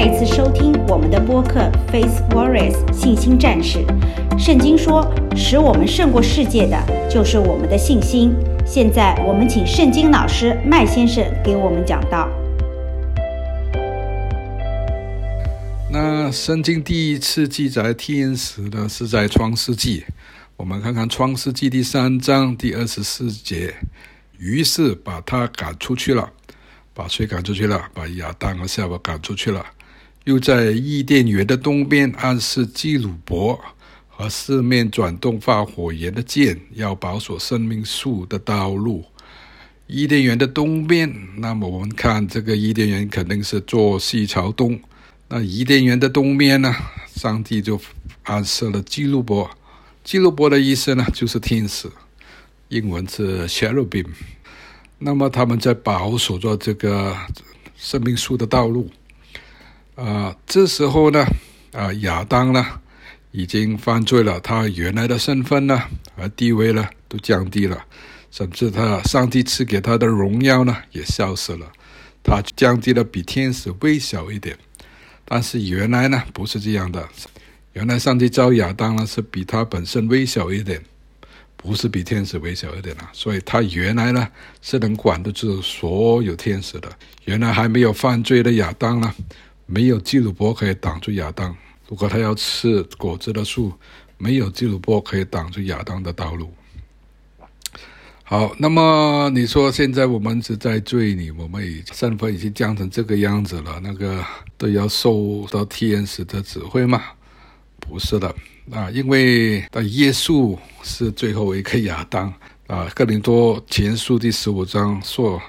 [0.00, 1.60] 再一次收听我们的播客
[1.92, 3.84] 《Faith Warriors》信心战士。
[4.38, 5.06] 圣经说，
[5.36, 8.34] 使我们胜过世界的，就是我们的信心。
[8.64, 12.26] 现在，我们请圣经老师麦先生给我们讲道。
[15.92, 20.06] 那圣经第一次记载天使呢，是在创世纪。
[20.56, 23.74] 我们看看创世纪第三章第二十四节，
[24.38, 26.30] 于是把他赶出去了。
[26.94, 27.82] 把谁赶出去了？
[27.92, 29.62] 把亚当和夏娃赶出去了。
[30.24, 33.58] 又在伊甸园的东边暗示基路伯
[34.08, 39.04] 和四面转动发火焰的剑，要保守生命树的道路。
[39.86, 44.78] 伊甸园的东边，那么我们看这个伊甸园肯定是坐西朝东。
[45.28, 46.74] 那伊甸园的东边呢？
[47.16, 47.80] 上帝就
[48.22, 49.50] 暗示了基路伯。
[50.04, 51.90] 基路伯的意思呢，就是天使，
[52.68, 54.06] 英文是 cherubim。
[54.98, 57.16] 那么他们在保守着这个
[57.76, 58.88] 生命树的道路，
[60.00, 61.22] 啊，这时候呢，
[61.72, 62.64] 啊，亚当呢
[63.32, 65.78] 已经犯罪了，他原来的身份呢
[66.16, 67.84] 和地位呢都降低了，
[68.30, 71.70] 甚至他上帝赐给他的荣耀呢也消失了，
[72.22, 74.56] 他降低了比天使微小一点，
[75.26, 77.06] 但是原来呢不是这样的，
[77.74, 80.82] 原来上帝造亚当呢是比他本身微小一点。
[81.62, 84.26] 不是比天使微小一点了，所以他原来呢
[84.62, 86.88] 是能管得住所有天使的。
[87.26, 89.14] 原来还没有犯罪的亚当呢，
[89.70, 91.56] 没有基路伯可以挡住亚当。
[91.88, 93.72] 如果他要吃果子的树，
[94.18, 96.52] 没有基路伯可以挡住亚当的道路。
[98.24, 104.24] 好，那么你说现在我们是在罪里，我们已身份已经降成这个样子了，那个
[104.58, 107.02] 都要受到天使的指挥吗？
[107.78, 108.34] 不是的。
[108.72, 112.28] 啊，因为的耶稣是最后一个亚当
[112.66, 115.40] 啊，《哥林多前书》第十五章说，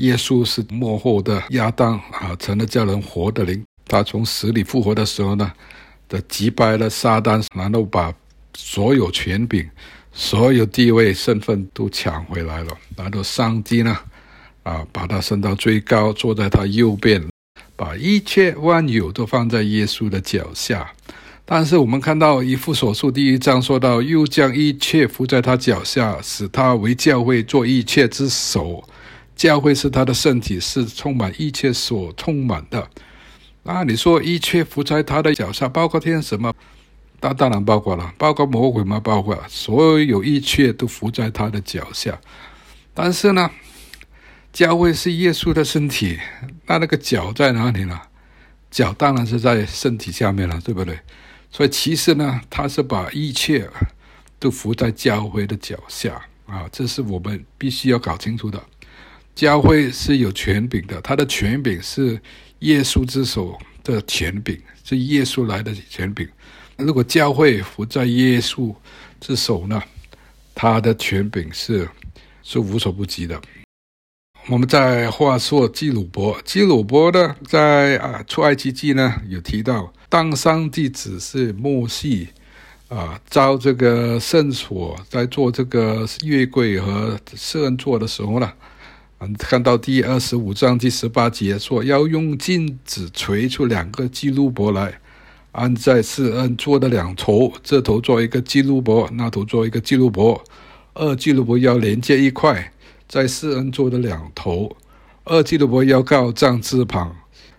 [0.00, 3.62] 耶稣是末后的亚当啊，成了叫人活的灵。
[3.86, 5.50] 他从死里复活的时候呢，
[6.08, 8.12] 的击败了撒旦，然后把
[8.54, 9.68] 所有权柄、
[10.12, 12.70] 所有地位、身份都抢回来了。
[12.96, 13.98] 然后上帝呢，
[14.62, 17.22] 啊，把他升到最高，坐在他右边，
[17.76, 20.90] 把一切万有都放在耶稣的脚下。
[21.44, 28.84] 但是我们看到以弗所书第一章说到，又将一切伏在他脚下，使他为教会做一切之首。
[29.40, 32.86] 教会是他的身体，是充满一切所充满的。
[33.62, 36.52] 那你说一切伏在他的脚下，包括天使吗？
[37.22, 39.00] 那当然包括了，包括魔鬼吗？
[39.00, 42.20] 包括所有一切都伏在他的脚下。
[42.92, 43.50] 但是呢，
[44.52, 46.18] 教会是耶稣的身体，
[46.66, 47.98] 那那个脚在哪里呢？
[48.70, 50.98] 脚当然是在身体下面了，对不对？
[51.50, 53.66] 所以其实呢，他是把一切
[54.38, 58.62] 都伏在教会的脚下啊，这是我们必须要搞清楚的。
[59.40, 62.20] 教会是有权柄的，他的权柄是
[62.58, 66.28] 耶稣之手的权柄，是耶稣来的权柄。
[66.76, 68.74] 如果教会不在耶稣
[69.18, 69.82] 之手呢，
[70.54, 71.88] 他的权柄是
[72.42, 73.40] 是无所不及的。
[74.46, 79.90] 我们再话说基鲁伯，基鲁伯呢，在啊出埃及记呢有提到。
[80.10, 82.28] 当上帝指示摩西
[82.88, 88.52] 啊，造这个圣所，在做这个月柜和圣座的时候呢，
[89.38, 94.98] 看到第二十五章第十八节说，要用镜子锤出两个基路伯来，
[95.52, 100.42] 安在四恩座的两头，这头做一个基路伯，那头做一个基路伯，
[100.94, 102.72] 二基路伯要连接一块，
[103.06, 104.74] 在四恩座的两头，
[105.24, 107.14] 二基路伯要靠杖字旁，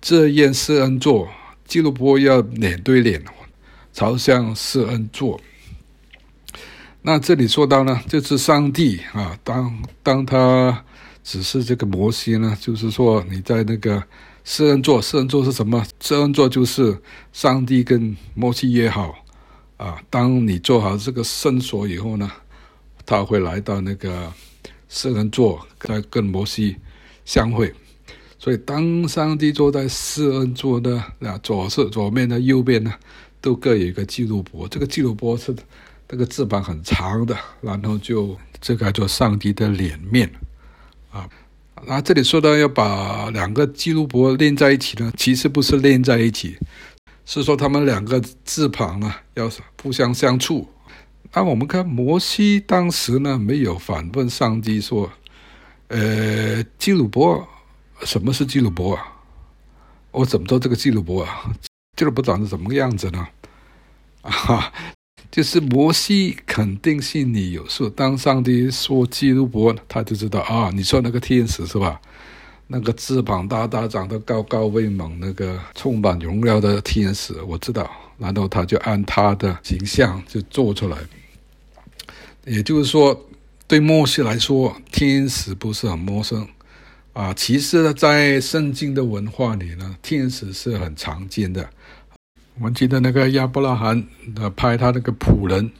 [0.00, 1.28] 这样施恩座。
[1.66, 3.22] 基路伯要脸对脸，
[3.92, 5.38] 朝向四恩座。
[7.02, 10.84] 那这里说到呢，就是上帝啊，当当他
[11.22, 14.02] 只是这个摩西呢，就是说你在那个
[14.44, 15.84] 施恩座，施恩座是什么？
[16.00, 16.96] 施恩座就是
[17.32, 19.14] 上帝跟摩西约好
[19.76, 22.30] 啊，当你做好这个圣所以后呢，
[23.06, 24.32] 他会来到那个
[24.88, 26.76] 施恩座，再跟摩西
[27.24, 27.72] 相会。
[28.38, 32.92] 所以，当上帝坐在施恩座的啊左侧左面的右边呢，
[33.40, 34.66] 都各有一个记录簿。
[34.66, 35.54] 这个记录簿是
[36.08, 40.28] 这个翅膀很长的，然后就这个叫做上帝的脸面
[41.12, 41.28] 啊。
[41.86, 46.56] 那这里说到要把两个基路伯连在一起呢，其实不是连在一起，
[47.24, 49.50] 是说他们两个字旁呢要
[49.82, 50.68] 互相相处。
[51.32, 55.10] 那我们看摩西当时呢没有反问上帝说
[55.88, 57.48] ：“呃，基路伯。”
[58.04, 59.12] 什么是基路伯啊？
[60.10, 61.54] 我怎么知道这个基路伯啊？
[61.96, 63.28] 基路伯长得什么个样子呢？
[64.22, 64.72] 啊，
[65.32, 67.88] 就是摩西肯定心里有数。
[67.88, 71.98] 当上帝说基路伯，他就知道啊，你说那个天使是吧？
[72.66, 77.90] 那个翅膀大大、长得高高威猛、那个充满荣耀的天使，我知道。
[78.18, 80.98] 然后他就按他的形象就做出来。
[82.44, 83.18] 也就是说，
[83.66, 86.46] 对摩西来说，天使不是很陌生
[87.14, 87.32] 啊。
[87.32, 91.68] 其实呢，在圣经的文化里呢，天使是很常见的。
[92.54, 94.06] 我们记得那个亚伯拉罕
[94.56, 95.70] 派他那个仆人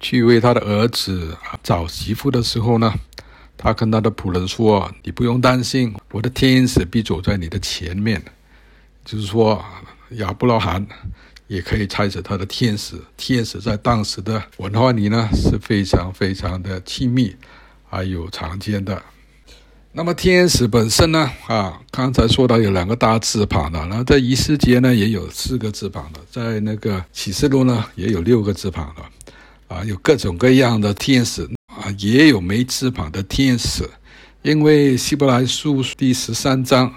[0.00, 2.92] 去为他的儿子找媳妇的时候呢。
[3.60, 8.22] 他跟他的仆人说：“你不用担心，我的天使必走在你的前面。”
[9.04, 9.60] 就是说，
[10.10, 10.86] 亚伯拉罕
[11.48, 12.94] 也可以猜测他的天使。
[13.16, 17.34] 天使在当时的文化里呢，是非常非常的亲密，
[17.88, 19.02] 还有常见的。
[19.92, 21.30] 那么天使本身呢？
[21.46, 31.48] 啊，刚才说到有两个大翅膀的，然后在以斯帖呢也有四个翅膀的，在那个启示录呢也有六个翅膀的，啊，有各种各样的天使。
[31.68, 33.88] 啊，也有没翅膀的天使，
[34.42, 36.92] 因为希伯来书第十三章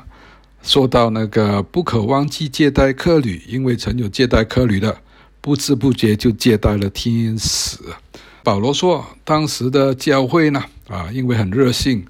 [0.63, 4.97] 说到那个不可忘记接待客旅，因为曾有接待客旅的，
[5.39, 7.77] 不知不觉就接待了天使。
[8.43, 12.03] 保罗说，当时的教会呢，啊，因为很热心，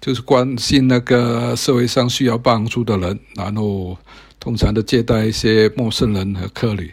[0.00, 3.96] 就是关心那个社会上需要帮助的人，然后
[4.38, 6.92] 通常的接待一些陌生人和客旅。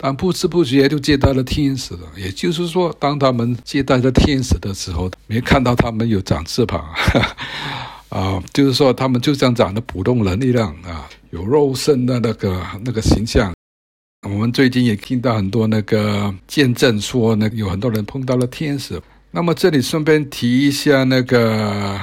[0.00, 6.84] 但不知不觉就接待了天使了，也就是说，当他们接待了天使的时候，没看到他们有长翅膀，
[8.10, 13.52] 啊，就是说他们就像长得普通人一样啊，有肉身的那个那个形象。
[14.22, 19.00] 我们最近也听到很多那个见证说，那有很多人碰到了天使。
[19.32, 22.00] 那么这里顺便提一下那个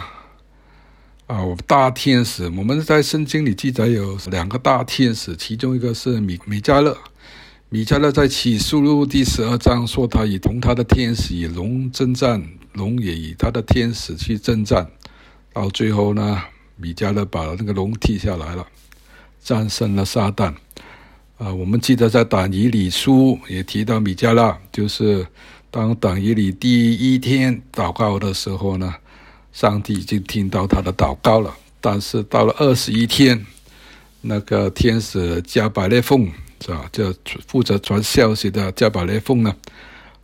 [1.27, 6.95] 啊，大天使，我们在圣经里记载有两个大天使，其中一个是米米迦勒。
[7.69, 14.87] 米迦勒在启示录第十二章说，他以同他的天使与龙争战，龙也以他的天使去争战。
[15.51, 16.39] 到最后呢，
[16.75, 18.67] 米迦勒把那个龙踢下来了，
[19.43, 20.53] 战胜了撒旦。
[21.39, 25.25] 啊，我们记得在但以理书也提到米迦勒，就是
[25.71, 28.93] 当但以理第一天祷告的时候呢，
[29.55, 31.51] 上帝已经听到他的祷告了。
[31.81, 33.43] 但是到了二十一天，
[34.21, 36.29] 那个天使加百列奉。
[36.61, 36.89] 是吧？
[36.91, 37.13] 就
[37.45, 39.53] 负责传消息的加百列奉呢，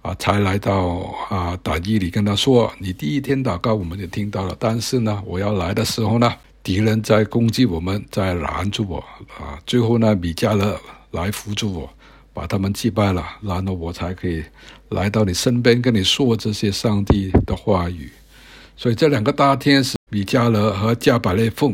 [0.02, 4.56] 啊，才来到啊，但以理跟他说：“你第一天祷告，我们就听到了。
[4.58, 6.34] 但是呢，我要来的时候呢，
[6.64, 8.98] 敌人在攻击我们，在拦住我
[9.38, 9.60] 啊。
[9.68, 10.80] 最后呢，米迦勒
[11.12, 11.90] 来扶住我，
[12.34, 14.42] 把他们击败了，然后我才可以
[14.90, 18.10] 来到你身边，跟你说这些上帝的话语。
[18.82, 21.72] 所以这两个大天使，米迦勒和加百列奉。”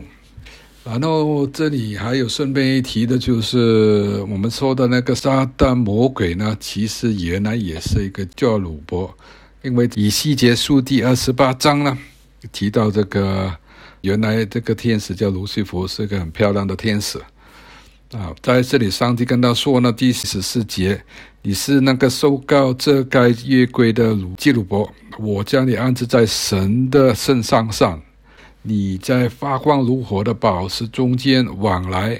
[0.84, 9.18] 然后这里还有顺便一提的，就是我们说的那个撒旦魔鬼呢，其实原来也是一个叫鲁伯，
[9.62, 11.98] 因为以西结书第二十八章呢
[12.52, 13.56] 提到这个，
[14.02, 17.18] 原来这个天使叫卢西弗，是个很漂亮的天使
[18.14, 21.04] 啊，在这里上帝跟他说呢，第十四节，
[21.42, 24.90] 你是那个受膏遮盖月桂的鲁基鲁伯，
[25.20, 28.02] 我将你安置在神的圣山上。
[28.62, 32.20] 你在发光如火的宝石中间往来，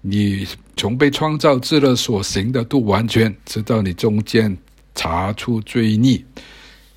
[0.00, 0.46] 你
[0.76, 4.56] 从被创造之日所行的都完全，直到你中间
[4.94, 6.20] 查出罪孽。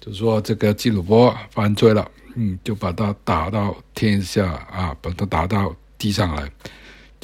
[0.01, 6.51] 就说，这个基鲁伯犯罪了，嗯，就把他打到天下啊，把他打到地上来。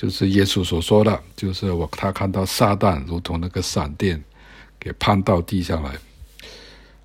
[0.02, 4.20] 就是耶稣所说的，就是我他看到撒旦如同那个闪电，
[4.80, 5.92] 给判到地上来，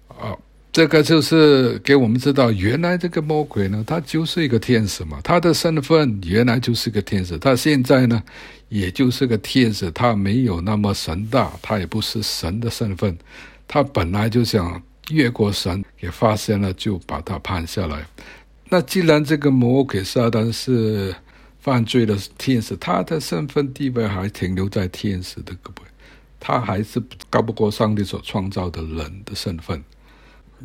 [0.09, 0.35] 啊。
[0.73, 8.23] 这个就是给我们知道，原来这个魔鬼呢，他就是一个天使嘛，他的身份原来就是个天使，他现在呢，
[8.69, 13.17] 也就是个天使，他没有那么神大，他也不是神的身份，
[13.67, 18.07] 他本来就想越过神，也发现了，就把他判下来。
[18.69, 21.15] 那既然这个魔鬼撒旦是
[21.67, 25.73] 犯罪的天使，他的身份地位还停留在天使的位，
[26.39, 29.83] 他还是高不过上帝所创造的人的身份。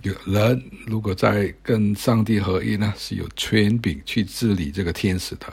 [0.03, 5.48] 有人如果在跟上帝合一呢，是有权柄去治理这个天使的。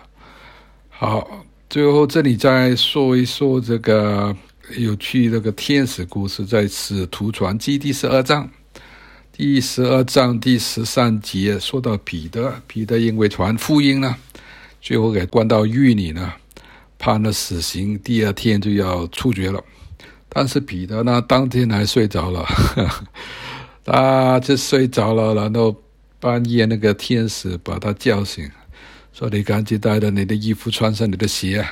[0.90, 4.36] 好，最后这里再说一说这个
[4.76, 8.46] 有趣这个天使故事，在使徒传记第十二章，
[9.32, 14.14] 第十二章第十三节说到彼得，彼得因为传福音呢，
[14.80, 16.32] 最后给关到狱里呢，
[16.98, 19.62] 判了死刑，第二天就要处决了，
[20.28, 22.46] 但是彼得呢，当天还睡着了。
[23.84, 25.74] 他就睡着了，然后
[26.20, 28.46] 半夜那个天使把他叫醒，
[29.14, 31.64] 说：“你赶紧带着你的衣服，穿上你的鞋。”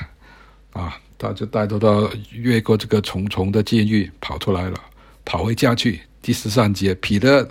[0.73, 4.79] 啊，他就带着他越过这个重重的监狱跑出来了，
[5.25, 6.01] 跑回家去。
[6.21, 7.47] 第十三节，彼得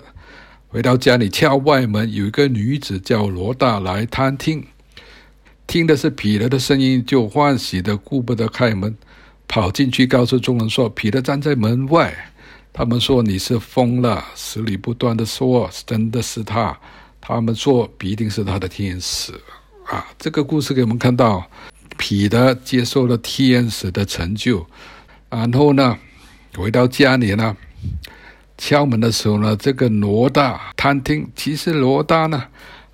[0.67, 4.65] 回到家里，敲外门，有一个女子叫罗大来探听。
[5.67, 8.97] 听的是彼得的声音，就欢喜的顾不得开门，
[9.49, 12.31] 跑进去告诉众人说：“彼得站在门外。”
[12.71, 16.79] 他们说：“你是疯了。”死里不断的说：“真的是他。”
[17.19, 19.33] 他们说：“必定是他的天使。”
[19.91, 21.45] 啊，这个故事给我们看到，
[21.97, 24.65] 彼得接受了天使的成就，
[25.29, 25.97] 然后呢，
[26.55, 27.57] 回到家里呢，
[28.57, 32.45] 敲门的时候呢，这个罗大探听，其实罗大呢。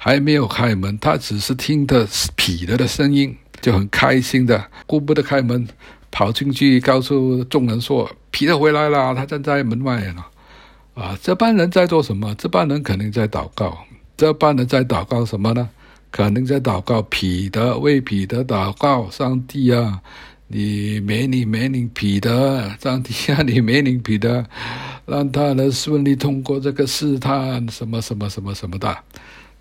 [0.05, 2.05] 还没有开门，他只是听的
[2.35, 5.65] 彼得的声音，就很开心的顾不得开门，
[6.11, 10.27] 跑进去告诉众人说：“彼得回来了，他站在门外了。”
[10.93, 12.35] 啊，这帮人在做什么？
[12.35, 13.77] 这帮人肯定在祷告。
[14.17, 15.69] 这帮人在祷告什么呢？
[16.11, 19.09] 肯定在祷告彼得，为彼得祷告。
[19.09, 20.01] 上帝啊，
[20.47, 24.45] 你没你没你彼得，上帝啊，你没你彼得，
[25.05, 28.97] 让他能顺利通过这个试探，什么什么什么什么的。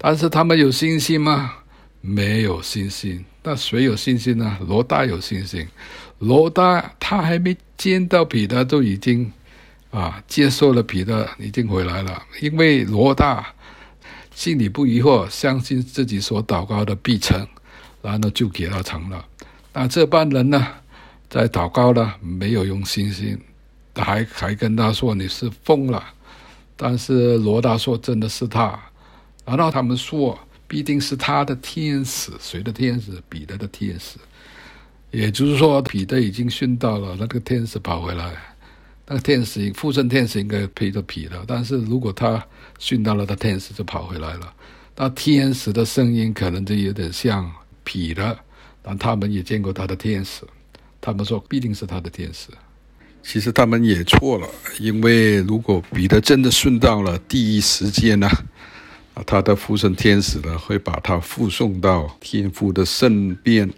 [0.05, 1.53] 但是他们有信心吗？
[2.01, 3.25] 没有信心。
[3.45, 4.59] 那谁有信心呢？
[4.67, 5.69] 罗大有信心。
[6.19, 9.31] 罗大他还没见到彼得，都已经
[9.93, 12.21] 啊接受了彼得，已经回来了。
[12.41, 13.47] 因为罗大
[14.35, 17.47] 心里不疑惑，相信自己所祷告的必成，
[18.03, 19.25] 然后就给他成了。
[19.73, 20.67] 那这帮人呢，
[21.31, 23.39] 在祷告呢，没有用信心，
[23.95, 26.03] 还还跟他说你是疯了。
[26.77, 28.77] 但是罗大说真的是他。
[29.45, 33.13] 然后他们说，必定是他的天使，谁的天使？
[33.29, 34.19] 彼得的天使。
[35.11, 38.33] 也就是说，彼得已经殉道了，那个天使跑回来，
[39.07, 42.43] 那个天使附身天使应该陪着彼得，但是如果他
[42.79, 44.55] 殉道了，他天使就跑回来了。
[44.97, 47.51] 那天使的声音可能就有点像
[47.85, 48.39] 彼得，
[48.81, 50.43] 但他们也见过他的天使，
[51.01, 52.49] 他们说必定是他的天使。
[53.23, 54.49] 其实他们也错了，
[54.81, 58.29] 因为如果彼得真的殉道了，第一时间呢？
[59.27, 63.71] 他的附身天使呢，会把他护送到天父的身边，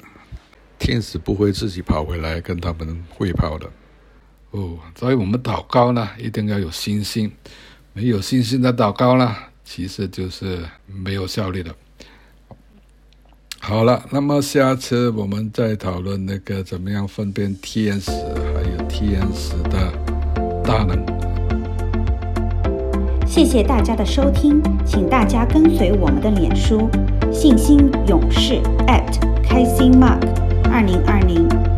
[0.79, 3.69] 天使不会自己跑回来跟他们会跑的。
[4.53, 7.33] 哦，所以我们祷告呢，一定要有信心。
[7.93, 11.75] 没有信心的祷告呢，其实就是没有效力的。
[13.61, 19.93] 好了，那么下次我们再讨论那个怎么样分辨天使，还有天使的
[20.63, 21.24] 大能。
[23.35, 26.89] 谢谢大家的收听，请大家跟随我们的脸书
[27.35, 28.61] “信心勇士”@
[29.43, 30.21] 开心 Mark
[30.71, 31.74] 二零二零。